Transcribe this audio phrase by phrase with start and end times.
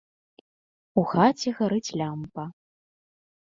[1.03, 2.51] У хаце гарыць лямпа.